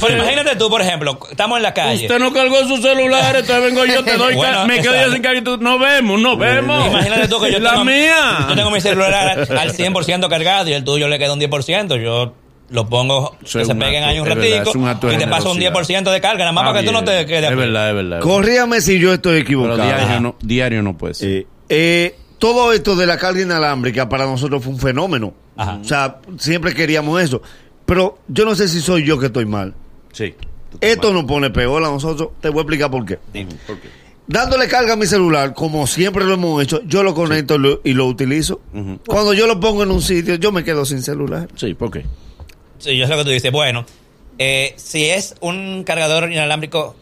pero, 0.00 0.14
imagínate 0.14 0.54
tú, 0.54 0.70
por 0.70 0.80
ejemplo, 0.80 1.18
estamos 1.28 1.56
en 1.56 1.64
la 1.64 1.74
calle. 1.74 2.04
Usted 2.04 2.20
no 2.20 2.32
cargó 2.32 2.58
su 2.64 2.76
celular, 2.76 3.34
entonces 3.34 3.60
vengo 3.60 3.84
yo, 3.86 4.04
te 4.04 4.16
doy 4.16 4.36
me 4.68 4.80
quedo 4.80 5.12
sin 5.12 5.20
carga 5.20 5.40
y 5.40 5.42
tú, 5.42 5.56
no 5.56 5.80
vemos, 5.80 6.20
no 6.20 6.36
vemos. 6.36 6.86
Imagínate 6.86 7.26
tú 7.26 7.40
que 7.40 7.50
yo 7.50 7.58
la 7.58 7.70
tengo, 7.72 7.86
mía. 7.86 8.46
yo 8.50 8.54
tengo 8.54 8.70
mi 8.70 8.80
celular 8.80 9.48
al 9.50 9.72
100% 9.72 10.28
cargado 10.28 10.68
y 10.68 10.74
el 10.74 10.84
tuyo 10.84 11.08
le 11.08 11.18
queda 11.18 11.32
un 11.32 11.40
10%. 11.40 12.00
Yo 12.00 12.34
lo 12.70 12.88
pongo 12.88 13.36
que 13.40 13.64
se 13.64 13.74
peguen 13.74 14.04
ahí 14.04 14.18
un 14.18 14.26
ratico 14.26 14.72
y 15.12 15.16
te 15.16 15.26
paso 15.26 15.52
un 15.52 15.58
10% 15.58 16.12
de 16.12 16.20
carga, 16.20 16.38
nada 16.38 16.52
más 16.52 16.64
para 16.64 16.80
que 16.80 16.86
tú 16.86 16.92
no 16.92 17.04
te 17.04 17.26
quedes 17.26 17.50
Es 17.50 17.56
verdad, 17.56 17.90
es 17.90 17.94
verdad. 17.94 18.20
Corríame 18.20 18.80
si 18.80 18.98
yo 18.98 19.12
estoy 19.12 19.40
equivocado. 19.40 19.82
diario 19.82 20.20
no, 20.20 20.36
diario 20.40 20.82
no 20.82 20.96
puede 20.96 21.14
ser. 21.14 21.28
Eh, 21.28 21.46
eh, 21.68 22.16
todo 22.38 22.72
esto 22.72 22.96
de 22.96 23.06
la 23.06 23.16
carga 23.16 23.40
inalámbrica 23.42 24.08
para 24.08 24.26
nosotros 24.26 24.62
fue 24.62 24.72
un 24.72 24.78
fenómeno. 24.78 25.34
O 25.56 25.84
sea, 25.84 26.18
siempre 26.38 26.74
queríamos 26.74 27.22
eso. 27.22 27.42
Pero 27.86 28.18
yo 28.28 28.44
no 28.44 28.54
sé 28.54 28.68
si 28.68 28.80
soy 28.80 29.04
yo 29.04 29.18
que 29.18 29.26
estoy 29.26 29.46
mal. 29.46 29.74
Sí. 30.12 30.34
Esto 30.80 31.12
nos 31.12 31.24
pone 31.24 31.50
peor 31.50 31.84
a 31.84 31.88
nosotros. 31.88 32.30
Te 32.40 32.48
voy 32.48 32.58
a 32.58 32.62
explicar 32.62 32.90
por 32.90 33.04
qué. 33.04 33.18
Dime, 33.32 33.54
¿por 33.66 33.78
qué? 33.78 33.88
Dándole 34.26 34.68
carga 34.68 34.94
a 34.94 34.96
mi 34.96 35.06
celular, 35.06 35.52
como 35.52 35.86
siempre 35.86 36.24
lo 36.24 36.34
hemos 36.34 36.62
hecho, 36.62 36.80
yo 36.86 37.02
lo 37.02 37.14
conecto 37.14 37.56
y 37.84 37.92
lo 37.92 38.06
utilizo. 38.06 38.62
Cuando 39.06 39.34
yo 39.34 39.46
lo 39.46 39.60
pongo 39.60 39.82
en 39.82 39.90
un 39.90 40.00
sitio, 40.00 40.36
yo 40.36 40.50
me 40.50 40.64
quedo 40.64 40.86
sin 40.86 41.02
celular. 41.02 41.48
Sí, 41.56 41.74
¿por 41.74 41.90
qué? 41.90 42.06
Sí, 42.78 42.96
yo 42.96 43.06
sé 43.06 43.12
lo 43.12 43.18
que 43.18 43.24
tú 43.24 43.30
dices. 43.30 43.52
Bueno, 43.52 43.84
eh, 44.38 44.74
si 44.76 45.06
es 45.06 45.34
un 45.40 45.84
cargador 45.84 46.30
inalámbrico 46.30 46.96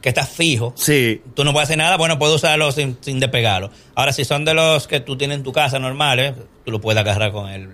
que 0.00 0.08
está 0.08 0.24
fijo, 0.24 0.72
sí. 0.76 1.22
tú 1.34 1.44
no 1.44 1.52
puedes 1.52 1.68
hacer 1.68 1.78
nada, 1.78 1.96
bueno, 1.96 2.18
puedes 2.18 2.36
usarlo 2.36 2.70
sin, 2.72 2.98
sin 3.00 3.20
despegarlo. 3.20 3.70
Ahora, 3.94 4.12
si 4.12 4.24
son 4.24 4.44
de 4.44 4.54
los 4.54 4.86
que 4.86 5.00
tú 5.00 5.16
tienes 5.16 5.38
en 5.38 5.42
tu 5.42 5.52
casa 5.52 5.78
normales, 5.78 6.34
tú 6.64 6.70
lo 6.70 6.80
puedes 6.80 7.00
agarrar 7.00 7.32
con 7.32 7.48
el, 7.48 7.68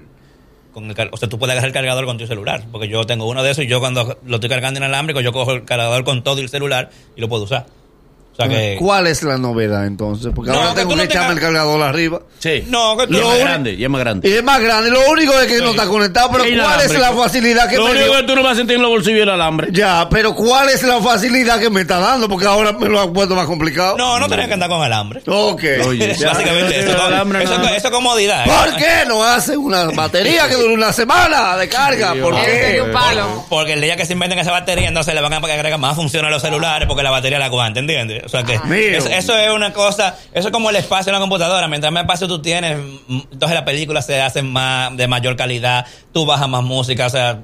con 0.73 0.91
el, 0.91 1.09
o 1.13 1.17
sea, 1.17 1.29
tú 1.29 1.39
puedes 1.39 1.53
agarrar 1.53 1.69
el 1.69 1.75
cargador 1.75 2.07
con 2.07 2.19
tu 2.19 2.27
celular, 2.27 2.65
porque 2.73 2.89
yo 2.89 3.05
tengo 3.05 3.27
uno 3.29 3.43
de 3.43 3.51
esos 3.51 3.65
y 3.65 3.69
yo 3.69 3.81
cuando 3.81 4.19
lo 4.25 4.37
estoy 4.37 4.49
cargando 4.49 4.79
inalámbrico, 4.79 5.21
yo 5.21 5.33
cojo 5.33 5.53
el 5.53 5.65
cargador 5.65 6.05
con 6.05 6.25
todo 6.25 6.41
el 6.41 6.49
celular 6.49 6.91
y 7.17 7.21
lo 7.21 7.29
puedo 7.29 7.45
usar. 7.45 7.67
¿Cuál 8.79 9.07
es 9.07 9.23
la 9.23 9.39
novedad 9.39 9.87
entonces? 9.87 10.33
Porque 10.35 10.51
ahora 10.51 10.75
tengo 10.75 10.95
que, 10.97 11.05
echarme 11.05 11.35
el 11.35 11.41
cargador 11.41 11.83
arriba. 11.83 12.21
Sí. 12.39 12.65
No, 12.69 12.97
que 12.97 13.07
tú... 13.07 13.15
Y 13.15 13.17
es 13.17 13.25
más 13.25 13.39
grande, 13.39 13.73
y 13.75 13.85
es 13.85 13.91
más 13.91 14.01
grande. 14.01 14.29
Y 14.29 14.33
es 14.33 14.45
más 14.45 14.61
grande. 14.61 14.91
Lo 14.91 15.11
único 15.11 15.39
es 15.41 15.47
que 15.47 15.59
no 15.59 15.71
está 15.71 15.87
conectado, 15.87 16.31
pero 16.33 16.45
¿cuál 16.45 16.81
es 16.81 16.99
la 16.99 17.13
facilidad 17.13 17.69
que 17.69 17.79
me 17.79 17.85
Lo 17.85 17.91
único 17.91 18.15
es 18.15 18.21
que 18.21 18.27
tú 18.27 18.35
no 18.35 18.43
vas 18.43 18.53
a 18.53 18.57
sentir 18.57 18.77
en 18.77 18.83
los 18.83 18.91
bolsillos 18.91 19.23
el 19.23 19.31
alambre. 19.31 19.69
Ya, 19.71 20.09
pero 20.11 20.35
¿cuál 20.35 20.69
es 20.69 20.83
la 20.83 21.01
facilidad 21.01 21.61
que 21.61 21.71
me 21.71 21.83
está 21.83 21.99
dando? 21.99 22.29
Porque 22.29 22.47
ahora 22.47 22.73
me 22.73 22.89
lo 22.89 23.01
ha 23.01 23.13
puesto 23.13 23.35
más 23.35 23.47
complicado. 23.47 23.97
No, 23.97 24.19
no 24.19 24.29
tenés 24.29 24.49
que 24.49 24.55
andar 24.55 24.69
con 24.69 24.83
alambre. 24.83 25.23
Ok. 25.27 25.63
Oye, 25.87 26.09
Básicamente, 26.25 26.81
eso, 26.81 26.91
eso, 26.91 27.77
es 27.77 27.91
comodidad. 27.91 28.45
¿Por 28.45 28.77
qué 28.77 29.07
no 29.07 29.23
hace 29.23 29.57
una 29.57 29.85
batería 29.87 30.49
que 30.49 30.55
dure 30.55 30.75
una 30.75 30.93
semana 30.93 31.57
de 31.57 31.69
carga? 31.69 32.15
¿Por 32.21 32.35
qué? 32.35 32.83
Porque 33.49 33.75
el 33.75 33.81
día 33.81 33.97
que 33.97 34.07
se 34.07 34.15
inventen 34.15 34.39
esa 34.39 34.51
batería, 34.51 34.89
entonces 34.89 35.15
le 35.15 35.21
van 35.21 35.33
a 35.33 35.37
agregar 35.37 35.79
más 35.79 35.97
funciones 35.97 36.29
a 36.29 36.31
los 36.31 36.43
celulares 36.43 36.87
porque 36.89 37.03
la 37.03 37.11
batería 37.11 37.39
la 37.39 37.47
aguanta, 37.47 37.81
¿entiendes? 37.81 38.24
O 38.25 38.29
sea 38.29 38.43
que 38.43 38.55
eso 38.97 39.37
es 39.37 39.51
una 39.51 39.73
cosa, 39.73 40.17
eso 40.33 40.49
es 40.49 40.53
como 40.53 40.71
el 40.71 40.77
espacio 40.77 41.11
en 41.11 41.15
la 41.15 41.21
computadora. 41.21 41.69
Mientras 41.69 41.93
más 41.93 42.03
espacio 42.03 42.27
tú 42.27 42.41
tienes, 42.41 42.79
entonces 43.09 43.55
las 43.55 43.63
películas 43.63 44.07
se 44.07 44.21
hacen 44.21 44.51
más 44.51 44.97
de 44.97 45.07
mayor 45.09 45.37
calidad, 45.37 45.87
tú 46.13 46.25
bajas 46.25 46.49
más 46.49 46.63
música, 46.63 47.07
o 47.07 47.11
sea, 47.11 47.41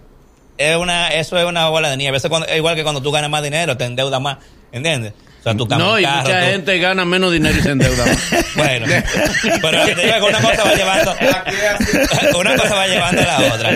es 0.56 0.76
una, 0.76 1.08
eso 1.08 1.38
es 1.38 1.44
una 1.44 1.68
bola 1.68 1.90
de 1.90 1.96
nieve. 1.96 2.16
Eso 2.16 2.28
es, 2.46 2.56
igual 2.56 2.76
que 2.76 2.82
cuando 2.82 3.02
tú 3.02 3.10
ganas 3.10 3.30
más 3.30 3.42
dinero, 3.42 3.76
te 3.76 3.84
endeudas 3.84 4.20
más, 4.20 4.38
¿entiendes? 4.72 5.12
O 5.40 5.42
sea, 5.42 5.56
tú 5.56 5.66
no, 5.66 5.98
y 5.98 6.04
mucha 6.04 6.42
gente 6.42 6.78
gana 6.78 7.06
menos 7.06 7.32
dinero 7.32 7.58
y 7.58 7.62
se 7.62 7.70
endeuda 7.70 8.04
más. 8.04 8.18
bueno, 8.56 8.86
pero 9.62 9.84
te 9.86 9.94
digo 9.94 10.14
que 10.16 10.22
una 10.22 10.40
cosa 10.42 10.64
va 10.64 10.74
llevando, 10.74 11.16
una 12.38 12.56
cosa 12.56 12.74
va 12.74 12.86
llevando 12.86 13.22
a 13.22 13.24
la 13.24 13.54
otra. 13.54 13.70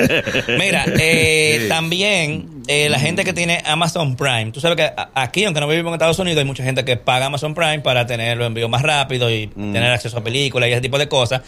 Mira, 0.58 0.84
eh, 0.98 1.64
también 1.70 2.53
eh, 2.66 2.88
la 2.88 2.98
gente 2.98 3.24
que 3.24 3.32
tiene 3.32 3.62
Amazon 3.64 4.16
Prime, 4.16 4.50
tú 4.50 4.60
sabes 4.60 4.76
que 4.76 4.92
aquí, 5.14 5.44
aunque 5.44 5.60
no 5.60 5.68
vivimos 5.68 5.90
en 5.90 5.94
Estados 5.94 6.18
Unidos, 6.18 6.38
hay 6.38 6.44
mucha 6.44 6.64
gente 6.64 6.84
que 6.84 6.96
paga 6.96 7.26
Amazon 7.26 7.54
Prime 7.54 7.80
para 7.80 8.06
tener 8.06 8.36
los 8.38 8.46
envíos 8.46 8.70
más 8.70 8.82
rápido 8.82 9.30
y 9.30 9.48
mm. 9.48 9.72
tener 9.72 9.90
acceso 9.90 10.18
a 10.18 10.24
películas 10.24 10.68
y 10.68 10.72
ese 10.72 10.80
tipo 10.80 10.98
de 10.98 11.08
cosas. 11.08 11.42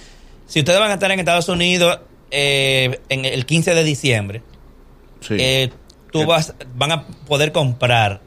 Si 0.47 0.61
ustedes 0.61 0.79
van 0.79 0.91
a 0.91 0.95
estar 0.95 1.11
en 1.11 1.19
Estados 1.19 1.49
Unidos 1.49 2.01
eh, 2.31 3.01
en 3.09 3.25
el 3.25 3.47
15 3.47 3.75
de 3.75 3.85
diciembre, 3.85 4.43
eh, 5.31 5.71
tú 6.13 6.27
vas, 6.27 6.55
van 6.75 6.93
a 6.93 7.07
poder 7.27 7.53
comprar 7.53 8.21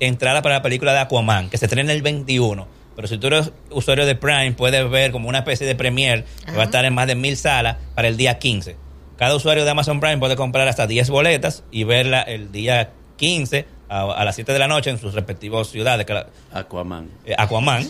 entrada 0.00 0.42
para 0.42 0.56
la 0.56 0.62
película 0.62 0.92
de 0.92 0.98
Aquaman, 0.98 1.48
que 1.48 1.58
se 1.58 1.66
estrena 1.66 1.92
el 1.92 2.02
21. 2.02 2.66
Pero 2.96 3.08
si 3.08 3.18
tú 3.18 3.26
eres 3.26 3.52
usuario 3.70 4.06
de 4.06 4.14
Prime, 4.14 4.52
puedes 4.52 4.88
ver 4.90 5.12
como 5.12 5.28
una 5.28 5.38
especie 5.38 5.66
de 5.66 5.74
premiere 5.74 6.24
que 6.44 6.52
va 6.52 6.62
a 6.62 6.64
estar 6.64 6.84
en 6.84 6.94
más 6.94 7.06
de 7.06 7.14
mil 7.14 7.36
salas 7.36 7.76
para 7.94 8.08
el 8.08 8.16
día 8.16 8.38
15. 8.38 8.85
Cada 9.18 9.34
usuario 9.34 9.64
de 9.64 9.70
Amazon 9.70 10.00
Prime 10.00 10.18
puede 10.18 10.36
comprar 10.36 10.68
hasta 10.68 10.86
10 10.86 11.10
boletas 11.10 11.64
y 11.70 11.84
verla 11.84 12.20
el 12.22 12.52
día 12.52 12.90
15 13.16 13.66
a, 13.88 14.24
las 14.24 14.34
7 14.34 14.52
de 14.52 14.58
la 14.58 14.68
noche 14.68 14.90
en 14.90 14.98
sus 14.98 15.14
respectivas 15.14 15.68
ciudades. 15.68 16.06
Aquaman. 16.52 17.08
Eh, 17.24 17.34
Aquaman. 17.36 17.88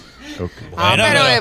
Ah, 0.76 0.95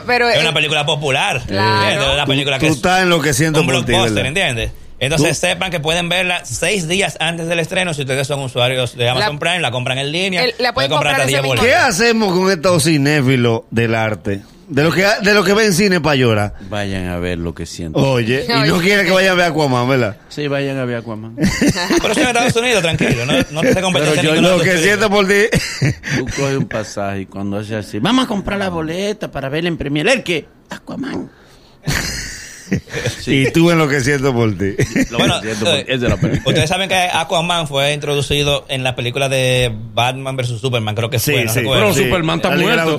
pero, 0.06 0.30
es 0.30 0.40
una 0.40 0.54
película 0.54 0.86
popular. 0.86 1.42
Claro. 1.46 2.02
Es 2.02 2.14
una 2.14 2.26
película 2.26 2.60
que 2.60 2.68
tú, 2.68 2.74
estás 2.74 3.04
enloqueciendo 3.04 3.62
un 3.62 3.68
blockbuster, 3.68 4.26
¿entiendes? 4.26 4.72
Entonces 4.98 5.38
sepan 5.38 5.72
que 5.72 5.80
pueden 5.80 6.08
verla 6.08 6.46
seis 6.46 6.88
días 6.88 7.18
antes 7.20 7.48
del 7.48 7.60
estreno. 7.60 7.94
Si 7.94 8.02
ustedes 8.02 8.28
son 8.28 8.40
usuarios 8.40 8.96
de 8.96 9.10
Amazon 9.10 9.40
Prime, 9.40 9.60
la 9.60 9.72
compran 9.72 9.98
en 9.98 10.12
línea. 10.12 10.44
la 10.58 10.74
pueden 10.74 10.90
comprar 10.90 11.16
hasta 11.16 11.28
10 11.28 11.42
¿Qué 11.60 11.76
hacemos 11.76 12.34
con 12.34 12.50
estos 12.50 12.84
cinéfilos 12.84 13.62
del 13.72 13.94
arte? 13.94 14.42
De 14.68 14.84
lo 14.84 14.92
que 14.92 15.06
de 15.22 15.34
lo 15.34 15.44
que 15.44 15.54
ven 15.54 15.74
cine 15.74 16.02
para 16.02 16.16
llorar. 16.16 16.54
Vayan 16.70 17.08
a 17.08 17.20
ver 17.20 17.38
lo 17.38 17.54
que 17.54 17.66
sienten. 17.66 18.04
Oye, 18.04 18.46
y 18.48 18.68
no 18.68 18.80
quiere 18.80 19.06
que 19.06 19.12
vayan 19.12 19.34
a 19.34 19.36
ver 19.36 19.46
Aquaman, 19.46 19.88
¿verdad? 19.88 20.18
Sí, 20.30 20.48
vayan 20.48 20.78
a 20.78 20.86
ver 20.86 20.98
Aquaman. 20.98 21.36
Pero 21.36 22.08
estoy 22.08 22.24
en 22.24 22.30
Estados 22.30 22.56
Unidos, 22.56 22.82
tranquilo. 22.82 23.26
No, 23.26 23.34
no 23.52 23.62
te 23.62 23.82
competencia 23.82 24.22
Pero 24.22 24.36
yo 24.36 24.42
lo 24.42 24.64
que 24.64 24.78
siento 24.78 25.10
por 25.10 25.28
ti. 25.28 25.44
Tú 26.18 26.26
coges 26.26 26.58
un 26.58 26.66
pasaje 26.68 27.22
y 27.22 27.26
cuando 27.28 27.58
hace 27.58 27.76
así, 27.76 28.00
vamos 28.00 28.26
a 28.26 28.28
comprar 28.28 28.58
la 28.58 28.70
boleta 28.70 29.30
para 29.30 29.50
ver 29.50 29.66
en 29.66 29.78
Premier. 29.78 30.08
¿El 30.08 30.24
qué? 30.24 30.48
Aquaman. 30.70 31.30
Y 33.28 33.52
tú 33.52 33.72
en 33.72 33.78
lo 33.78 33.88
que 33.88 34.02
siento 34.02 34.34
por 34.34 34.52
ti. 34.58 34.76
bueno, 35.18 35.40
eh, 35.44 36.42
ustedes 36.46 36.70
saben 36.70 36.90
que 36.90 36.96
Aquaman 36.96 37.68
fue 37.68 37.94
introducido 37.94 38.66
en 38.70 38.84
la 38.84 38.96
película 38.96 39.30
de 39.30 39.72
Batman 39.94 40.36
vs 40.36 40.60
Superman, 40.60 40.96
creo 40.96 41.10
que 41.10 41.20
fue. 41.20 41.48
Sí, 41.48 41.62
Pero 41.64 41.94
Superman 41.94 42.38
está 42.38 42.52
muerto. 42.52 42.98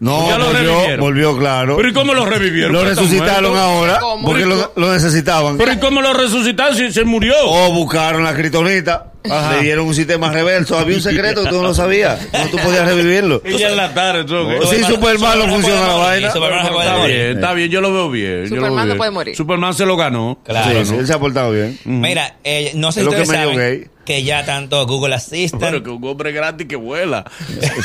No, 0.00 0.20
volvió, 0.38 0.98
volvió, 0.98 1.38
claro. 1.38 1.76
Pero 1.76 1.88
¿y 1.88 1.92
cómo 1.92 2.14
lo 2.14 2.26
revivieron? 2.26 2.72
Lo 2.72 2.84
resucitaron 2.84 3.56
ahora 3.56 4.00
porque 4.24 4.46
lo, 4.46 4.72
lo, 4.76 4.92
necesitaban. 4.92 5.58
Pero 5.58 5.72
¿y 5.72 5.78
cómo 5.78 6.00
lo 6.00 6.12
resucitaron 6.12 6.76
si 6.76 6.92
se 6.92 7.04
murió? 7.04 7.34
O 7.44 7.72
buscaron 7.72 8.24
la 8.24 8.34
critonita 8.34 9.12
le 9.28 9.62
dieron 9.62 9.86
un 9.86 9.94
sistema 9.94 10.30
reverso. 10.32 10.78
Había 10.78 10.96
un 10.96 11.02
secreto 11.02 11.42
que 11.42 11.50
tú 11.50 11.56
no 11.56 11.68
lo 11.68 11.74
sabías. 11.74 12.20
No 12.32 12.46
tú 12.50 12.56
podías 12.58 12.86
revivirlo. 12.86 13.42
Y 13.48 13.56
ya 13.56 13.70
en 13.70 13.76
la 13.76 13.94
tarde, 13.94 14.24
Sí, 14.70 14.84
Superman 14.84 15.38
no 15.38 15.48
funciona 15.48 15.86
la 15.86 15.94
vaina. 15.94 16.28
está 16.28 17.06
bien, 17.06 17.36
está 17.36 17.52
bien, 17.54 17.70
yo 17.70 17.80
lo 17.80 17.92
veo 17.92 18.10
bien. 18.10 18.48
Superman 18.48 18.88
no 18.88 18.96
puede 18.96 19.10
morir. 19.10 19.36
Superman 19.36 19.74
se 19.74 19.86
lo 19.86 19.96
ganó. 19.96 20.38
Claro. 20.44 20.84
Sí, 20.84 20.94
él 20.94 21.06
se 21.06 21.12
ha 21.12 21.18
portado 21.18 21.52
bien. 21.52 21.78
Mira, 21.84 22.36
eh, 22.44 22.72
no 22.74 22.92
sé 22.92 23.00
si 23.00 23.06
ustedes 23.06 23.28
saben 23.28 23.90
que 24.08 24.22
ya 24.22 24.42
tanto 24.42 24.86
Google 24.86 25.14
Assistant. 25.14 25.62
Pero 25.62 25.82
que 25.82 25.90
un 25.90 26.02
hombre 26.02 26.32
gratis 26.32 26.66
que 26.66 26.76
vuela. 26.76 27.30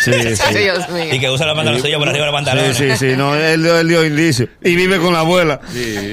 Sí, 0.02 0.12
sí. 0.36 0.58
Dios 0.58 0.90
mío. 0.90 1.14
Y 1.14 1.20
que 1.20 1.30
usa 1.30 1.46
la 1.46 1.54
pantaloncilla 1.54 2.00
por 2.00 2.08
arriba 2.08 2.26
de 2.26 2.32
la 2.32 2.38
pantalón. 2.38 2.74
Sí, 2.74 2.92
sí, 2.92 2.98
sí. 2.98 3.18
No, 3.18 3.36
él, 3.36 3.66
él 3.66 3.88
dio 3.90 4.06
indicio. 4.06 4.48
Y 4.64 4.74
vive 4.78 5.00
con 5.00 5.12
la 5.12 5.20
abuela. 5.20 5.60
Sí. 5.74 6.12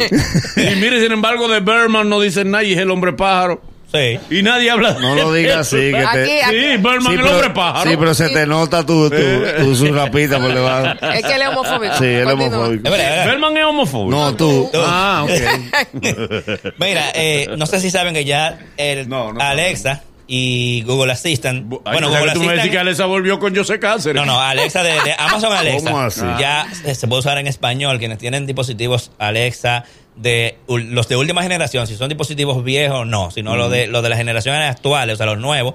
y 0.57 0.75
mire, 0.81 1.01
sin 1.01 1.13
embargo, 1.13 1.47
de 1.47 1.61
Berman 1.61 2.09
no 2.09 2.21
dicen 2.21 2.51
nada 2.51 2.65
y 2.65 2.73
es 2.73 2.79
el 2.81 2.91
hombre 2.91 3.13
pájaro. 3.13 3.63
Sí. 3.93 4.21
Y 4.31 4.43
nadie 4.43 4.71
habla 4.71 4.93
No 5.01 5.15
lo 5.15 5.33
digas 5.33 5.59
así. 5.59 5.93
Que 5.93 6.07
te... 6.13 6.41
Sí, 6.49 6.77
Berman 6.79 7.19
el 7.19 7.27
hombre 7.27 7.51
pájaro. 7.51 7.91
Sí, 7.91 7.97
pero 7.99 8.15
se 8.15 8.29
te 8.29 8.47
nota 8.47 8.87
tu, 8.87 9.11
tu, 9.11 9.17
tu, 9.59 9.75
su 9.75 9.93
rapita 9.93 10.39
por 10.39 10.55
debajo. 10.55 11.07
Es 11.13 11.25
que 11.25 11.35
él 11.35 11.43
es 11.43 11.49
homofóbico. 11.49 11.95
Sí, 11.99 12.05
él 12.05 12.29
es 12.29 12.35
homofóbico. 12.35 12.91
Berman 12.91 13.57
es 13.57 13.65
homofóbico. 13.65 14.17
No, 14.17 14.37
tú. 14.37 14.71
Ah, 14.75 15.25
ok. 15.25 16.01
Mira, 16.79 17.11
eh, 17.15 17.49
no 17.57 17.67
sé 17.67 17.81
si 17.81 17.91
saben 17.91 18.15
que 18.15 18.25
ya 18.25 18.59
el 18.77 19.09
Alexa 19.41 20.03
y 20.33 20.83
Google 20.83 21.11
Assistant. 21.11 21.67
bueno, 21.67 22.07
Google 22.07 22.31
Assistant. 22.31 22.35
Tú 22.35 22.45
me 22.45 22.55
decís 22.55 22.71
que 22.71 22.79
Alexa 22.79 23.07
volvió 23.07 23.41
con 23.41 23.53
José 23.53 23.81
Cáceres. 23.81 24.15
No, 24.15 24.25
no, 24.25 24.41
Alexa 24.41 24.85
de, 24.85 24.93
Amazon 25.19 25.53
Alexa. 25.53 26.39
Ya 26.39 26.69
se 26.73 27.09
puede 27.09 27.19
usar 27.19 27.39
en 27.39 27.49
español. 27.49 27.99
Quienes 27.99 28.19
tienen 28.19 28.47
dispositivos 28.47 29.11
Alexa 29.19 29.85
de 30.15 30.57
los 30.69 31.09
de 31.09 31.17
última 31.17 31.43
generación, 31.43 31.89
si 31.89 31.97
son 31.97 32.09
dispositivos 32.09 32.63
viejos, 32.63 33.09
no, 33.09 33.33
sino 33.33 33.57
los 33.57 33.73
de 33.73 33.89
los 33.89 34.05
de 34.05 34.09
las 34.09 34.19
generaciones 34.19 34.71
actuales, 34.71 35.15
o 35.15 35.17
sea, 35.17 35.27
los 35.27 35.39
nuevos, 35.39 35.75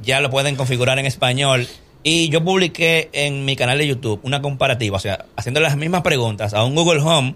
ya 0.00 0.20
lo 0.20 0.30
pueden 0.30 0.54
configurar 0.54 1.00
en 1.00 1.06
español. 1.06 1.66
Y 2.04 2.28
yo 2.28 2.44
publiqué 2.44 3.10
en 3.12 3.44
mi 3.44 3.56
canal 3.56 3.78
de 3.78 3.88
YouTube 3.88 4.20
una 4.22 4.40
comparativa, 4.40 4.96
o 4.96 5.00
sea, 5.00 5.24
haciendo 5.34 5.58
las 5.58 5.76
mismas 5.76 6.02
preguntas 6.02 6.54
a 6.54 6.62
un 6.62 6.76
Google 6.76 7.00
Home 7.00 7.34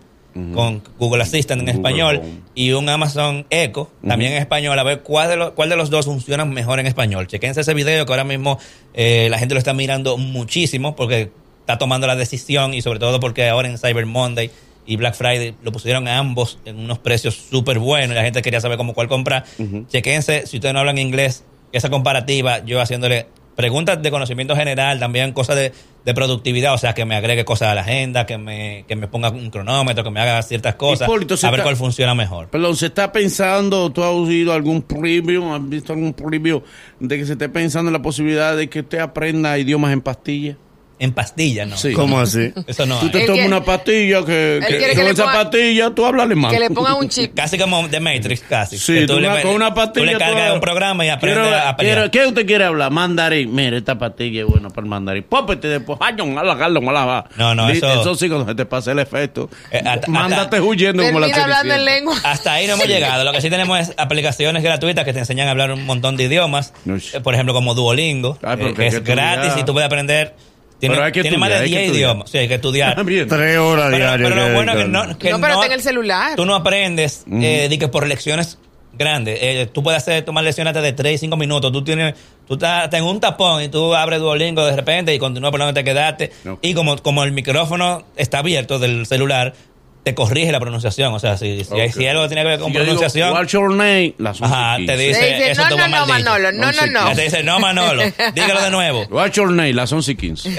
con 0.55 0.83
Google 0.99 1.23
Assistant 1.23 1.63
en 1.63 1.69
español 1.69 2.23
y 2.55 2.73
un 2.73 2.89
Amazon 2.89 3.47
Echo 3.51 3.91
también 4.07 4.33
en 4.33 4.39
español, 4.39 4.79
a 4.79 4.83
ver 4.83 5.01
cuál 5.01 5.29
de, 5.29 5.37
los, 5.37 5.51
cuál 5.53 5.69
de 5.69 5.77
los 5.77 5.91
dos 5.91 6.07
funcionan 6.07 6.51
mejor 6.51 6.81
en 6.81 6.87
español. 6.87 7.27
Chequense 7.27 7.61
ese 7.61 7.75
video 7.75 8.07
que 8.07 8.13
ahora 8.13 8.25
mismo 8.25 8.59
eh, 8.95 9.29
la 9.31 9.39
gente 9.39 9.55
lo 9.55 9.59
está 9.59 9.75
mirando 9.75 10.17
muchísimo 10.17 10.97
porque 10.97 11.31
está 11.61 11.79
tomando 11.79 12.07
la 12.07 12.17
decisión 12.17 12.75
y 12.75 12.83
sobre 12.83 12.99
todo 12.99 13.21
porque 13.21 13.49
ahora 13.49 13.69
en 13.69 13.79
Cyber 13.79 14.07
Monday 14.07 14.51
y 14.87 14.97
Black 14.97 15.15
Friday 15.15 15.55
lo 15.63 15.71
pusieron 15.71 16.09
a 16.09 16.19
ambos 16.19 16.59
en 16.65 16.79
unos 16.79 16.99
precios 16.99 17.35
súper 17.51 17.79
buenos 17.79 18.13
y 18.13 18.15
la 18.15 18.25
gente 18.25 18.43
quería 18.43 18.61
saber 18.61 18.79
cómo 18.79 18.95
cuál 18.95 19.09
comprar. 19.09 19.45
Chequense, 19.89 20.47
si 20.47 20.57
ustedes 20.57 20.73
no 20.73 20.81
hablan 20.81 20.99
inglés, 20.99 21.45
esa 21.73 21.89
comparativa, 21.89 22.65
yo 22.65 22.81
haciéndole 22.81 23.27
preguntas 23.55 24.03
de 24.03 24.11
conocimiento 24.11 24.57
general, 24.57 24.99
también 24.99 25.33
cosas 25.33 25.57
de, 25.57 25.73
productividad, 26.15 26.75
o 26.75 26.79
sea, 26.79 26.95
que 26.95 27.05
me 27.05 27.15
agregue 27.15 27.45
cosas 27.45 27.69
a 27.69 27.75
la 27.75 27.83
agenda, 27.83 28.27
que 28.27 28.37
me, 28.39 28.85
que 28.89 28.97
me 28.97 29.07
ponga 29.09 29.31
un 29.31 29.51
cronómetro, 29.51 30.03
que 30.03 30.11
me 30.11 30.21
haga 30.21 30.43
ciertas 30.43 30.75
cosas, 30.75 31.09
a 31.09 31.51
ver 31.51 31.63
cuál 31.63 31.77
funciona 31.77 32.15
mejor. 32.15 32.49
Perdón, 32.49 32.77
¿se 32.77 32.87
está 32.87 33.13
pensando, 33.13 33.91
tú 33.91 34.03
has 34.03 34.11
oído 34.11 34.53
algún 34.53 34.83
preview, 34.83 35.53
has 35.55 35.69
visto 35.69 35.93
algún 35.93 36.13
preview 36.13 36.63
de 36.99 37.19
que 37.19 37.27
se 37.27 37.33
esté 37.33 37.49
pensando 37.49 37.89
en 37.89 37.93
la 37.93 38.03
posibilidad 38.03 38.57
de 38.57 38.69
que 38.69 38.81
usted 38.81 38.99
aprenda 38.99 39.57
idiomas 39.59 39.93
en 39.93 40.01
pastillas? 40.01 40.57
En 41.03 41.13
pastillas, 41.13 41.67
¿no? 41.67 41.77
Sí. 41.77 41.95
¿Cómo 41.95 42.21
así? 42.21 42.53
Eso 42.65 42.87
no. 42.87 43.01
Tú 43.01 43.11
te 43.11 43.27
tomas 43.27 43.45
una 43.45 43.65
pastilla 43.65 44.25
que, 44.25 44.61
que, 44.65 44.95
con 44.95 45.09
esa 45.09 45.25
pastilla 45.25 45.91
tú 45.91 46.07
hablas 46.07 46.27
alemán. 46.27 46.53
Que 46.53 46.61
le 46.61 46.71
pongan 46.71 46.95
un 46.95 47.09
chip. 47.09 47.35
Casi 47.35 47.59
como 47.59 47.89
de 47.89 47.99
Matrix, 47.99 48.43
casi. 48.49 48.79
Sí, 48.79 49.05
tú, 49.05 49.19
le, 49.19 49.43
con 49.43 49.51
una 49.51 49.75
pastilla. 49.75 50.07
Tú 50.07 50.13
le 50.13 50.17
cargas 50.17 50.55
un 50.55 50.61
programa 50.61 51.05
y 51.05 51.09
aprendes 51.09 51.53
a 51.55 51.77
pelear. 51.77 52.09
¿Qué 52.09 52.25
usted 52.25 52.47
quiere 52.47 52.67
hablar? 52.67 52.93
Mandarín. 52.93 53.53
Mire, 53.53 53.79
esta 53.79 53.99
pastilla 53.99 54.43
es 54.43 54.47
buena 54.47 54.69
para 54.69 54.83
el 54.83 54.91
mandarín. 54.91 55.25
Pópete 55.25 55.67
después. 55.67 55.99
Ay, 56.01 56.15
no, 56.15 56.25
no, 56.27 57.55
no, 57.57 57.69
eso... 57.69 58.01
Eso 58.01 58.15
sí, 58.15 58.29
cuando 58.29 58.47
se 58.47 58.55
te 58.55 58.65
pase 58.65 58.93
el 58.93 59.01
efecto. 59.01 59.51
Eh, 59.73 59.83
mándate 60.07 60.61
huyendo 60.61 61.03
como 61.03 61.19
la 61.19 61.27
hablando 61.27 61.75
en 61.75 61.85
lengua. 61.85 62.15
Hasta 62.23 62.53
ahí 62.53 62.69
no 62.69 62.75
hemos 62.75 62.87
llegado. 62.87 63.25
Lo 63.25 63.33
que 63.33 63.41
sí 63.41 63.51
tenemos 63.51 63.77
es 63.81 63.93
aplicaciones 63.97 64.63
gratuitas 64.63 65.05
que 65.05 65.13
te 65.13 65.19
enseñan 65.19 65.49
a 65.49 65.51
hablar 65.51 65.73
un 65.73 65.85
montón 65.85 66.17
de 66.17 66.23
idiomas. 66.25 66.73
Eh, 66.87 67.19
por 67.21 67.35
ejemplo, 67.35 67.55
como 67.55 67.75
Duolingo, 67.75 68.39
eh, 68.41 68.73
que 68.77 68.87
es 68.87 69.03
gratis 69.03 69.55
y 69.59 69.65
tú 69.65 69.73
puedes 69.73 69.87
aprender 69.87 70.52
tiene, 70.83 70.97
pero 70.97 71.07
hay 71.07 71.13
que 71.13 71.23
tiene 71.23 71.39
más 71.39 71.49
de 71.49 71.63
10 71.63 71.95
idiomas. 71.95 72.29
Sí, 72.29 72.39
hay 72.39 72.49
que 72.49 72.55
estudiar. 72.55 72.97
Tres 73.29 73.59
horas 73.59 73.89
diarias. 73.93 74.29
Pero 74.33 74.49
lo 74.49 74.53
bueno 74.53 74.73
es 74.73 74.79
que 74.79 74.89
no. 74.89 75.17
Que 75.17 75.31
no, 75.31 75.41
pero 75.41 75.55
no, 75.55 75.65
en 75.65 75.71
el 75.71 75.81
celular. 75.81 76.35
Tú 76.35 76.45
no 76.45 76.57
aprendes 76.57 77.25
eh, 77.31 77.77
que 77.79 77.87
por 77.87 78.05
lecciones 78.05 78.59
grandes. 78.93 79.39
Eh, 79.41 79.71
tú 79.73 79.85
puedes 79.85 80.03
hacer, 80.03 80.25
tomar 80.25 80.43
lecciones 80.43 80.75
de 80.75 80.93
3, 80.93 81.21
5 81.21 81.37
minutos. 81.37 81.71
Tú 81.71 81.85
tienes, 81.85 82.17
tú 82.49 82.55
estás 82.55 82.93
en 82.95 83.05
un 83.05 83.21
tapón 83.21 83.63
y 83.63 83.69
tú 83.69 83.95
abres 83.95 84.19
Duolingo 84.19 84.67
de 84.67 84.75
repente 84.75 85.15
y 85.15 85.21
continúas 85.21 85.53
por 85.53 85.61
donde 85.61 85.81
te 85.81 85.85
quedaste. 85.85 86.33
Y 86.63 86.75
como, 86.75 86.99
como 86.99 87.23
el 87.23 87.31
micrófono 87.31 88.03
está 88.17 88.39
abierto 88.39 88.81
del 88.81 89.07
celular, 89.07 89.55
te 90.03 90.15
corrige 90.15 90.51
la 90.51 90.61
pronunciación. 90.61 91.13
O 91.15 91.19
sea, 91.19 91.37
si, 91.37 91.65
si, 91.65 91.75
hay, 91.79 91.93
si 91.93 92.07
algo 92.07 92.27
tiene 92.27 92.43
que 92.43 92.49
ver 92.49 92.59
con 92.61 92.73
pronunciación. 92.73 93.29
Digo, 93.29 93.39
What's 93.39 93.53
your 93.53 93.71
name? 93.71 94.15
La 94.19 94.31
Ajá, 94.31 94.77
te 94.85 94.97
dice, 94.97 95.21
dice 95.21 95.51
eso 95.53 95.63
no, 95.71 95.77
no, 95.77 95.89
no, 95.89 96.07
Manolo, 96.07 96.53
no, 96.53 96.73
no, 96.73 96.87
no. 96.87 97.15
Te 97.15 97.23
dice, 97.23 97.43
no, 97.43 97.61
Manolo, 97.61 98.03
dígalo 98.35 98.63
de 98.63 98.71
nuevo. 98.71 99.07
What's 99.11 99.37
your 99.37 99.51
name? 99.51 99.75
Las 99.75 99.93
11 99.93 100.13
y 100.13 100.15
15. 100.17 100.51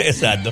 Exacto. 0.00 0.50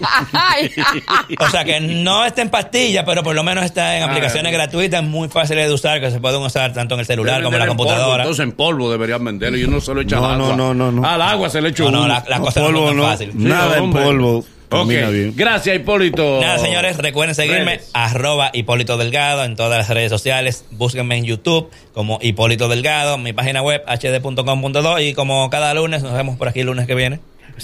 o 1.39 1.51
sea, 1.51 1.65
que 1.65 1.81
no 1.81 2.25
está 2.25 2.43
en 2.43 2.51
pastilla, 2.51 3.05
pero 3.05 3.23
por 3.23 3.35
lo 3.35 3.43
menos 3.43 3.65
está 3.65 3.97
en 3.97 4.05
ah, 4.05 4.07
aplicaciones 4.07 4.53
gratuitas, 4.53 5.03
muy 5.03 5.29
fáciles 5.29 5.69
de 5.69 5.75
usar, 5.75 6.01
que 6.01 6.11
se 6.11 6.21
pueden 6.21 6.41
usar 6.43 6.73
tanto 6.73 6.95
en 6.95 7.01
el 7.01 7.07
celular 7.07 7.43
como 7.43 7.57
en 7.57 7.61
la 7.61 7.67
computadora. 7.67 8.23
entonces 8.23 8.45
en 8.45 8.53
polvo 8.53 8.91
deberían 8.91 9.25
venderlo 9.25 9.59
y 9.59 9.65
uno 9.65 9.81
se 9.81 9.93
lo 9.95 10.01
echa 10.01 10.17
no, 10.17 10.27
al 10.27 10.41
agua. 10.41 10.57
No, 10.57 10.75
no, 10.75 10.93
no, 10.93 11.07
Al 11.07 11.23
agua 11.23 11.51
se 11.51 11.61
le 11.61 11.71
echa 11.71 11.85
no, 11.85 11.91
no, 11.91 12.09
la, 12.09 12.25
la 12.29 12.41
cosa 12.41 12.61
no, 12.61 12.91
es 12.91 12.97
fácil. 12.97 13.31
Nada 13.35 13.79
en 13.79 13.91
polvo. 13.91 14.45
Okay. 14.71 15.33
Gracias, 15.37 15.77
Hipólito. 15.77 16.41
Nada, 16.41 16.59
señores, 16.59 16.97
recuerden 16.99 17.35
seguirme, 17.35 17.81
arroba 17.93 18.51
Hipólito 18.53 18.97
Delgado 18.97 19.45
en 19.45 19.57
todas 19.57 19.79
las 19.79 19.89
redes 19.89 20.11
sociales. 20.11 20.65
Búsquenme 20.73 21.17
en 21.17 21.25
YouTube 21.25 21.71
como 21.95 22.19
Hipólito 22.21 22.69
Delgado, 22.69 23.17
mi 23.19 23.33
página 23.33 23.63
web 23.63 23.83
hd.com.do 23.87 24.99
y 25.01 25.15
como 25.15 25.49
cada 25.51 25.73
lunes, 25.75 26.03
nos 26.03 26.13
vemos 26.15 26.37
por 26.37 26.49
aquí 26.49 26.61
el 26.61 26.67
lunes 26.67 26.87
que 26.87 26.95
viene. 26.95 27.21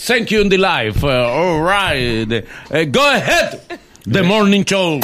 Thank 0.07 0.29
you 0.29 0.41
in 0.41 0.49
the 0.49 0.59
life. 0.59 1.05
Uh, 1.05 1.09
all 1.09 1.63
right. 1.63 2.27
Uh, 2.71 2.87
go 2.91 3.07
ahead. 3.07 3.61
The 4.11 4.23
Morning 4.23 4.65
Show. 4.65 5.01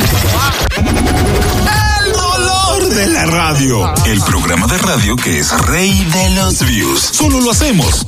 El 0.76 2.12
dolor 2.12 2.88
de 2.88 3.06
la 3.08 3.26
radio. 3.26 3.92
El 4.06 4.20
programa 4.22 4.66
de 4.66 4.78
radio 4.78 5.16
que 5.16 5.40
es 5.40 5.52
rey 5.66 5.92
de 6.12 6.30
los 6.30 6.66
views. 6.66 7.00
Solo 7.00 7.40
lo 7.40 7.50
hacemos 7.50 8.06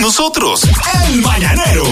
nosotros, 0.00 0.62
el 1.06 1.22
Mañanero. 1.22 1.84